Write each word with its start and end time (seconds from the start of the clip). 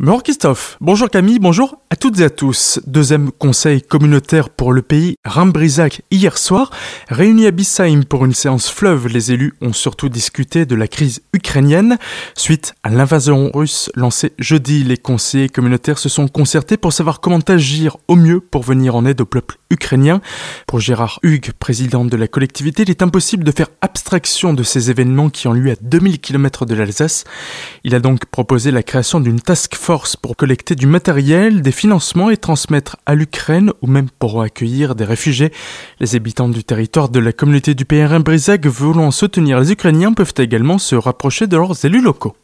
Bonjour 0.00 0.22
Christophe, 0.22 0.76
bonjour 0.80 1.10
Camille, 1.10 1.40
bonjour 1.40 1.80
à 1.90 1.96
toutes 1.96 2.20
et 2.20 2.24
à 2.24 2.30
tous. 2.30 2.78
Deuxième 2.86 3.32
conseil 3.32 3.82
communautaire 3.82 4.48
pour 4.48 4.72
le 4.72 4.80
pays 4.80 5.16
Rambrisac 5.24 6.02
hier 6.12 6.38
soir. 6.38 6.70
Réunis 7.08 7.48
à 7.48 7.50
Bisheim 7.50 8.04
pour 8.04 8.24
une 8.24 8.32
séance 8.32 8.70
fleuve, 8.70 9.08
les 9.08 9.32
élus 9.32 9.54
ont 9.60 9.72
surtout 9.72 10.08
discuté 10.08 10.66
de 10.66 10.76
la 10.76 10.86
crise 10.86 11.22
ukrainienne. 11.32 11.98
Suite 12.36 12.74
à 12.84 12.90
l'invasion 12.90 13.50
russe 13.52 13.90
lancée 13.96 14.34
jeudi, 14.38 14.84
les 14.84 14.98
conseillers 14.98 15.48
communautaires 15.48 15.98
se 15.98 16.08
sont 16.08 16.28
concertés 16.28 16.76
pour 16.76 16.92
savoir 16.92 17.18
comment 17.18 17.40
agir 17.48 17.96
au 18.06 18.14
mieux 18.14 18.38
pour 18.38 18.62
venir 18.62 18.94
en 18.94 19.04
aide 19.04 19.20
au 19.20 19.26
peuple 19.26 19.56
ukrainien. 19.70 20.20
Pour 20.68 20.78
Gérard 20.78 21.18
Hugues, 21.24 21.50
président 21.58 22.04
de 22.04 22.16
la 22.16 22.28
collectivité, 22.28 22.84
il 22.84 22.90
est 22.90 23.02
impossible 23.02 23.42
de 23.42 23.50
faire 23.50 23.68
abstraction 23.80 24.54
de 24.54 24.62
ces 24.62 24.92
événements 24.92 25.28
qui 25.28 25.48
ont 25.48 25.52
lieu 25.52 25.72
à 25.72 25.76
2000 25.82 26.20
km 26.20 26.66
de 26.66 26.76
l'Alsace. 26.76 27.24
Il 27.82 27.96
a 27.96 27.98
donc 27.98 28.26
proposé 28.26 28.70
la 28.70 28.84
création 28.84 29.18
d'une 29.18 29.40
task 29.40 29.74
force 29.74 29.87
pour 30.20 30.36
collecter 30.36 30.74
du 30.74 30.86
matériel, 30.86 31.62
des 31.62 31.72
financements 31.72 32.28
et 32.28 32.36
transmettre 32.36 32.98
à 33.06 33.14
l'Ukraine 33.14 33.72
ou 33.80 33.86
même 33.86 34.10
pour 34.18 34.42
accueillir 34.42 34.94
des 34.94 35.04
réfugiés. 35.04 35.50
Les 35.98 36.14
habitants 36.14 36.50
du 36.50 36.62
territoire 36.62 37.08
de 37.08 37.18
la 37.18 37.32
communauté 37.32 37.74
du 37.74 37.86
PRM 37.86 38.22
Brisac 38.22 38.66
voulant 38.66 39.10
soutenir 39.10 39.60
les 39.60 39.72
Ukrainiens 39.72 40.12
peuvent 40.12 40.34
également 40.36 40.76
se 40.76 40.94
rapprocher 40.94 41.46
de 41.46 41.56
leurs 41.56 41.86
élus 41.86 42.02
locaux. 42.02 42.36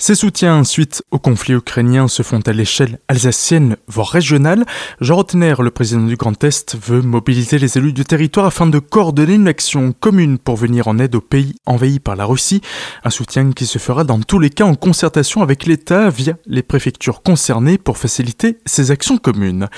Ces 0.00 0.14
soutiens 0.14 0.62
suite 0.62 1.02
au 1.10 1.18
conflit 1.18 1.54
ukrainien 1.54 2.06
se 2.06 2.22
font 2.22 2.38
à 2.46 2.52
l'échelle 2.52 3.00
alsacienne, 3.08 3.76
voire 3.88 4.06
régionale. 4.06 4.64
Jean 5.00 5.16
Rotner, 5.16 5.56
le 5.58 5.72
président 5.72 6.06
du 6.06 6.14
Grand 6.14 6.44
Est, 6.44 6.76
veut 6.80 7.02
mobiliser 7.02 7.58
les 7.58 7.78
élus 7.78 7.92
du 7.92 8.04
territoire 8.04 8.46
afin 8.46 8.68
de 8.68 8.78
coordonner 8.78 9.34
une 9.34 9.48
action 9.48 9.92
commune 9.92 10.38
pour 10.38 10.54
venir 10.54 10.86
en 10.86 11.00
aide 11.00 11.16
aux 11.16 11.20
pays 11.20 11.56
envahis 11.66 11.98
par 11.98 12.14
la 12.14 12.26
Russie. 12.26 12.60
Un 13.02 13.10
soutien 13.10 13.50
qui 13.50 13.66
se 13.66 13.78
fera 13.78 14.04
dans 14.04 14.20
tous 14.20 14.38
les 14.38 14.50
cas 14.50 14.64
en 14.64 14.76
concertation 14.76 15.42
avec 15.42 15.66
l'État 15.66 16.10
via 16.10 16.34
les 16.46 16.62
préfectures 16.62 17.20
concernées 17.20 17.76
pour 17.76 17.98
faciliter 17.98 18.58
ces 18.66 18.92
actions 18.92 19.18
communes. 19.18 19.68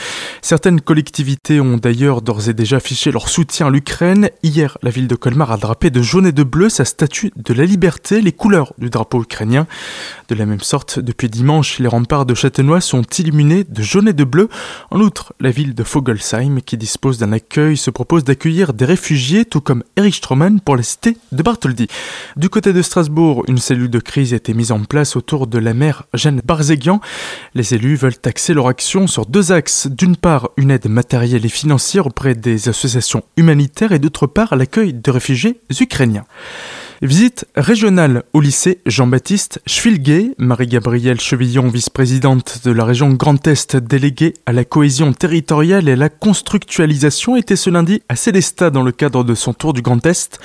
Certaines 0.43 0.83
collectivités 0.83 1.63
ont 1.63 1.79
d'ailleurs 1.79 2.21
d'ores 2.21 2.51
et 2.51 2.55
déjà 2.55 2.77
affiché 2.77 3.11
leur 3.11 3.31
soutien 3.31 3.69
à 3.69 3.71
l'Ukraine. 3.71 4.29
Hier, 4.43 4.77
la 4.83 4.91
ville 4.91 5.09
de 5.09 5.17
Colmar 5.17 5.51
a 5.51 5.57
drapé 5.57 5.89
de 5.89 6.03
jaune 6.03 6.27
et 6.27 6.33
de 6.33 6.43
bleu 6.43 6.69
sa 6.69 6.85
statue 6.85 7.33
de 7.37 7.55
la 7.55 7.65
liberté, 7.65 8.21
les 8.21 8.33
couleurs 8.33 8.75
du 8.77 8.91
drapeau 8.91 9.23
ukrainien. 9.23 9.67
De 10.29 10.35
la 10.35 10.47
même 10.47 10.61
sorte, 10.61 10.99
depuis 10.99 11.29
dimanche, 11.29 11.79
les 11.79 11.89
remparts 11.89 12.27
de 12.27 12.35
Châtenois 12.35 12.81
sont 12.81 13.03
illuminés 13.19 13.65
de 13.65 13.83
jaune 13.83 14.09
et 14.09 14.13
de 14.13 14.25
bleu. 14.25 14.49
En 14.91 15.01
outre, 15.01 15.35
la 15.41 15.51
ville 15.51 15.75
de 15.75 15.85
Fogelsheim, 15.85 16.61
qui 16.63 16.77
dispose 16.77 17.19
d'un 17.19 17.33
accueil, 17.33 17.77
se 17.77 17.91
propose 17.91 18.25
d'accueillir 18.25 18.73
des 18.73 18.85
réfugiés, 18.85 19.45
tout 19.45 19.61
comme 19.61 19.83
Erich 19.97 20.17
Stroman 20.17 20.61
pour 20.61 20.77
la 20.77 20.83
cité 20.83 21.17
de 21.33 21.43
Bartholdi. 21.43 21.89
Du 22.37 22.49
côté 22.49 22.73
de 22.73 22.83
Strasbourg, 22.83 23.45
une 23.49 23.59
cellule 23.59 23.91
de 23.91 23.99
crise 23.99 24.33
a 24.33 24.37
été 24.37 24.55
mise 24.55 24.73
en 24.73 24.85
place 24.85 25.17
autour 25.17 25.47
de 25.47 25.59
la 25.59 25.75
maire 25.75 26.05
Jeanne 26.15 26.41
Barzéguian. 26.45 27.01
Les 27.55 27.75
élus 27.75 27.97
veulent 27.97 28.15
axer 28.25 28.55
leur 28.55 28.69
action 28.69 29.07
sur 29.07 29.27
deux 29.27 29.53
axes. 29.53 29.89
D'une 29.89 30.17
part, 30.17 30.51
une 30.57 30.71
aide 30.71 30.89
matérielle 30.89 31.45
et 31.45 31.51
financière 31.51 32.07
auprès 32.07 32.35
des 32.35 32.69
associations 32.69 33.23
humanitaires 33.37 33.93
et 33.93 33.99
d'autre 33.99 34.27
part, 34.27 34.57
l'accueil 34.57 34.93
de 34.93 35.11
réfugiés 35.11 35.61
ukrainiens. 35.81 36.25
Visite 37.03 37.47
régionale 37.57 38.25
au 38.35 38.43
lycée 38.43 38.81
Jean-Baptiste 38.85 39.63
Schwilguet. 39.67 40.35
Marie-Gabrielle 40.37 41.19
Chevillon, 41.19 41.69
vice-présidente 41.69 42.61
de 42.67 42.73
la 42.73 42.85
région 42.85 43.09
Grand 43.09 43.47
Est, 43.47 43.75
déléguée 43.75 44.35
à 44.45 44.53
la 44.53 44.67
cohésion 44.67 45.15
territoriale 45.15 45.89
et 45.89 45.93
à 45.93 45.97
la 45.97 46.11
constructualisation, 46.11 47.37
était 47.37 47.57
ce 47.57 47.71
lundi 47.71 48.03
à 48.11 48.17
Célestat 48.17 48.69
dans 48.69 48.83
le 48.83 48.93
cadre 48.93 49.25
de 49.25 49.35
son 49.35 49.55
tour 49.55 49.73
du 49.73 49.81
Grand 49.81 50.05
Est. 50.05 50.41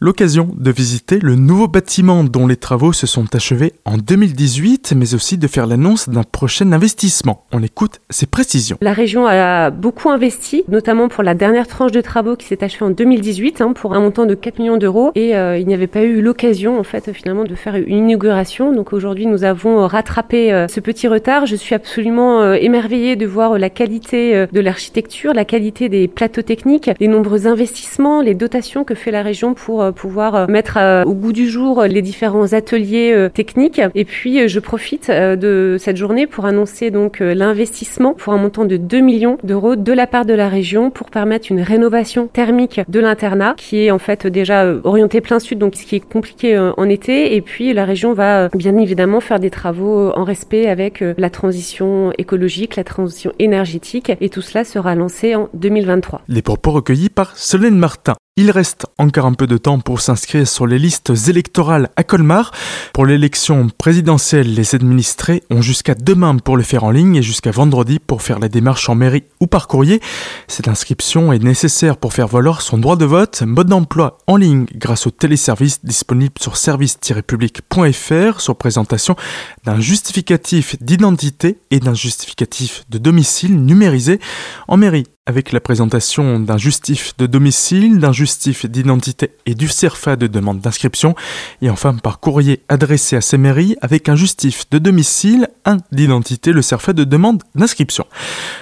L'occasion 0.00 0.48
de 0.56 0.70
visiter 0.70 1.18
le 1.20 1.34
nouveau 1.34 1.68
bâtiment 1.68 2.24
dont 2.24 2.46
les 2.46 2.56
travaux 2.56 2.94
se 2.94 3.06
sont 3.06 3.34
achevés 3.34 3.74
en 3.84 3.98
2018, 3.98 4.94
mais 4.96 5.12
aussi 5.12 5.36
de 5.36 5.46
faire 5.46 5.66
l'annonce 5.66 6.08
d'un 6.08 6.22
prochain 6.22 6.72
investissement. 6.72 7.44
On 7.52 7.62
écoute 7.62 8.00
ses 8.08 8.24
précisions. 8.24 8.78
La 8.80 8.94
région 8.94 9.26
a 9.26 9.68
beaucoup 9.68 10.08
investi, 10.08 10.64
notamment 10.68 11.08
pour 11.08 11.22
la 11.22 11.34
dernière 11.34 11.66
tranche 11.66 11.92
de 11.92 12.00
travaux 12.00 12.34
qui 12.34 12.46
s'est 12.46 12.64
achevée 12.64 12.86
en 12.86 12.90
2018, 12.92 13.60
hein, 13.60 13.74
pour 13.74 13.92
un 13.92 14.00
montant 14.00 14.24
de 14.24 14.34
4 14.34 14.58
millions 14.58 14.78
d'euros, 14.78 15.12
et 15.14 15.36
euh, 15.36 15.58
il 15.58 15.66
n'y 15.66 15.74
avait 15.74 15.86
pas 15.86 15.97
eu 16.02 16.20
l'occasion 16.20 16.78
en 16.78 16.82
fait 16.82 17.12
finalement 17.12 17.44
de 17.44 17.54
faire 17.54 17.76
une 17.76 18.08
inauguration. 18.08 18.72
Donc 18.72 18.92
aujourd'hui 18.92 19.26
nous 19.26 19.44
avons 19.44 19.86
rattrapé 19.86 20.52
euh, 20.52 20.68
ce 20.68 20.80
petit 20.80 21.08
retard. 21.08 21.46
Je 21.46 21.56
suis 21.56 21.74
absolument 21.74 22.42
euh, 22.42 22.54
émerveillée 22.54 23.16
de 23.16 23.26
voir 23.26 23.58
la 23.58 23.70
qualité 23.70 24.34
euh, 24.34 24.46
de 24.52 24.60
l'architecture, 24.60 25.34
la 25.34 25.44
qualité 25.44 25.88
des 25.88 26.08
plateaux 26.08 26.42
techniques, 26.42 26.90
les 27.00 27.08
nombreux 27.08 27.46
investissements, 27.46 28.20
les 28.20 28.34
dotations 28.34 28.84
que 28.84 28.94
fait 28.94 29.10
la 29.10 29.22
région 29.22 29.54
pour 29.54 29.92
pouvoir 29.92 30.48
mettre 30.48 30.78
au 31.06 31.14
goût 31.14 31.32
du 31.32 31.48
jour 31.48 31.82
les 31.82 32.02
différents 32.02 32.52
ateliers 32.52 33.28
techniques. 33.32 33.80
Et 33.94 34.04
puis 34.04 34.48
je 34.48 34.60
profite 34.60 35.10
de 35.10 35.76
cette 35.78 35.96
journée 35.96 36.26
pour 36.26 36.46
annoncer 36.46 36.90
donc 36.90 37.20
l'investissement 37.20 38.14
pour 38.14 38.32
un 38.32 38.38
montant 38.38 38.64
de 38.64 38.76
2 38.76 39.00
millions 39.00 39.38
d'euros 39.42 39.76
de 39.76 39.92
la 39.92 40.06
part 40.06 40.24
de 40.24 40.34
la 40.34 40.48
région 40.48 40.90
pour 40.90 41.10
permettre 41.10 41.50
une 41.50 41.60
rénovation 41.60 42.26
thermique 42.26 42.80
de 42.88 43.00
l'internat 43.00 43.54
qui 43.56 43.84
est 43.84 43.90
en 43.90 43.98
fait 43.98 44.26
déjà 44.26 44.66
orienté 44.84 45.20
plein 45.20 45.38
sud 45.38 45.58
donc 45.58 45.76
qui 45.88 45.96
est 45.96 46.00
compliqué 46.00 46.54
euh, 46.54 46.72
en 46.76 46.88
été. 46.88 47.34
Et 47.34 47.40
puis 47.40 47.72
la 47.72 47.84
région 47.84 48.12
va 48.12 48.44
euh, 48.44 48.48
bien 48.54 48.76
évidemment 48.76 49.20
faire 49.20 49.40
des 49.40 49.50
travaux 49.50 50.10
en 50.10 50.22
respect 50.22 50.68
avec 50.68 51.02
euh, 51.02 51.14
la 51.16 51.30
transition 51.30 52.12
écologique, 52.18 52.76
la 52.76 52.84
transition 52.84 53.32
énergétique. 53.38 54.12
Et 54.20 54.28
tout 54.28 54.42
cela 54.42 54.64
sera 54.64 54.94
lancé 54.94 55.34
en 55.34 55.48
2023. 55.54 56.22
Les 56.28 56.42
propos 56.42 56.72
recueillis 56.72 57.08
par 57.08 57.36
Solène 57.36 57.78
Martin. 57.78 58.14
Il 58.40 58.52
reste 58.52 58.86
encore 58.98 59.26
un 59.26 59.32
peu 59.32 59.48
de 59.48 59.56
temps 59.56 59.80
pour 59.80 60.00
s'inscrire 60.00 60.46
sur 60.46 60.64
les 60.64 60.78
listes 60.78 61.10
électorales 61.26 61.90
à 61.96 62.04
Colmar. 62.04 62.52
Pour 62.94 63.04
l'élection 63.04 63.68
présidentielle, 63.68 64.54
les 64.54 64.76
administrés 64.76 65.42
ont 65.50 65.60
jusqu'à 65.60 65.96
demain 65.96 66.36
pour 66.36 66.56
le 66.56 66.62
faire 66.62 66.84
en 66.84 66.92
ligne 66.92 67.16
et 67.16 67.22
jusqu'à 67.22 67.50
vendredi 67.50 67.98
pour 67.98 68.22
faire 68.22 68.38
la 68.38 68.48
démarche 68.48 68.88
en 68.88 68.94
mairie 68.94 69.24
ou 69.40 69.48
par 69.48 69.66
courrier. 69.66 70.00
Cette 70.46 70.68
inscription 70.68 71.32
est 71.32 71.42
nécessaire 71.42 71.96
pour 71.96 72.12
faire 72.12 72.28
valoir 72.28 72.62
son 72.62 72.78
droit 72.78 72.94
de 72.94 73.06
vote, 73.06 73.42
mode 73.42 73.66
d'emploi 73.66 74.18
en 74.28 74.36
ligne 74.36 74.66
grâce 74.72 75.08
au 75.08 75.10
téléservice 75.10 75.84
disponible 75.84 76.34
sur 76.40 76.56
service-public.fr 76.56 78.40
sur 78.40 78.54
présentation 78.54 79.16
d'un 79.64 79.80
justificatif 79.80 80.80
d'identité 80.80 81.58
et 81.72 81.80
d'un 81.80 81.94
justificatif 81.94 82.84
de 82.88 82.98
domicile 82.98 83.64
numérisé 83.64 84.20
en 84.68 84.76
mairie 84.76 85.06
avec 85.28 85.52
la 85.52 85.60
présentation 85.60 86.40
d'un 86.40 86.56
justif 86.56 87.12
de 87.18 87.26
domicile, 87.26 87.98
d'un 87.98 88.12
justif 88.12 88.64
d'identité 88.64 89.32
et 89.44 89.54
du 89.54 89.68
CERFA 89.68 90.16
de 90.16 90.26
demande 90.26 90.60
d'inscription, 90.60 91.14
et 91.60 91.68
enfin 91.68 91.94
par 91.94 92.18
courrier 92.18 92.62
adressé 92.70 93.14
à 93.14 93.20
ces 93.20 93.36
mairies 93.36 93.76
avec 93.82 94.08
un 94.08 94.16
justif 94.16 94.64
de 94.70 94.78
domicile, 94.78 95.48
un 95.66 95.76
d'identité, 95.92 96.52
le 96.52 96.62
CERFA 96.62 96.94
de 96.94 97.04
demande 97.04 97.42
d'inscription. 97.54 98.06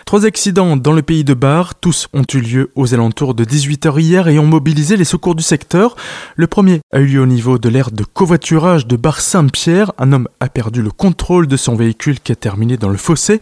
Trois 0.07 0.27
accidents 0.27 0.77
dans 0.77 0.93
le 0.93 1.03
pays 1.03 1.23
de 1.23 1.35
Bar, 1.35 1.77
tous 1.77 2.09
ont 2.13 2.25
eu 2.35 2.41
lieu 2.41 2.71
aux 2.75 2.93
alentours 2.95 3.35
de 3.35 3.45
18h 3.45 4.01
hier 4.01 4.27
et 4.27 4.41
ont 4.41 4.47
mobilisé 4.47 4.97
les 4.97 5.05
secours 5.05 5.37
du 5.37 5.45
secteur. 5.45 5.95
Le 6.35 6.49
premier 6.49 6.81
a 6.93 6.99
eu 6.99 7.07
lieu 7.07 7.21
au 7.21 7.27
niveau 7.27 7.59
de 7.59 7.69
l'aire 7.69 7.93
de 7.93 8.03
covoiturage 8.03 8.89
de 8.89 8.97
Bar-Saint-Pierre. 8.97 9.93
Un 9.99 10.13
homme 10.13 10.29
a 10.41 10.49
perdu 10.49 10.83
le 10.83 10.91
contrôle 10.91 11.47
de 11.47 11.57
son 11.57 11.77
véhicule 11.77 12.19
qui 12.19 12.33
a 12.33 12.37
terminé 12.37 12.77
dans 12.77 12.89
le 12.89 12.97
fossé. 12.97 13.41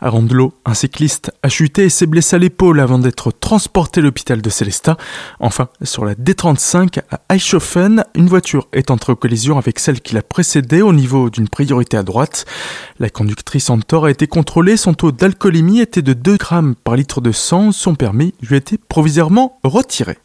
À 0.00 0.08
Rondelot, 0.08 0.54
un 0.64 0.74
cycliste 0.74 1.32
a 1.42 1.48
chuté 1.48 1.86
et 1.86 1.88
s'est 1.88 2.06
blessé 2.06 2.36
à 2.36 2.38
l'épaule 2.38 2.59
avant 2.60 2.98
d'être 2.98 3.32
transporté 3.32 4.00
à 4.00 4.02
l'hôpital 4.02 4.42
de 4.42 4.50
Célestat. 4.50 4.98
Enfin, 5.40 5.68
sur 5.82 6.04
la 6.04 6.14
D35 6.14 7.00
à 7.10 7.34
Eichhofen, 7.34 8.04
une 8.14 8.28
voiture 8.28 8.68
est 8.74 8.90
entrée 8.90 9.12
en 9.12 9.16
collision 9.16 9.56
avec 9.56 9.78
celle 9.78 10.02
qui 10.02 10.14
l'a 10.14 10.22
précédée 10.22 10.82
au 10.82 10.92
niveau 10.92 11.30
d'une 11.30 11.48
priorité 11.48 11.96
à 11.96 12.02
droite. 12.02 12.44
La 12.98 13.08
conductrice 13.08 13.70
en 13.70 13.78
tort 13.78 14.04
a 14.04 14.10
été 14.10 14.26
contrôlée, 14.26 14.76
son 14.76 14.92
taux 14.92 15.10
d'alcoolémie 15.10 15.80
était 15.80 16.02
de 16.02 16.12
2 16.12 16.36
grammes 16.36 16.74
par 16.74 16.96
litre 16.96 17.22
de 17.22 17.32
sang, 17.32 17.72
son 17.72 17.94
permis 17.94 18.34
lui 18.42 18.56
a 18.56 18.58
été 18.58 18.76
provisoirement 18.76 19.58
retiré. 19.64 20.18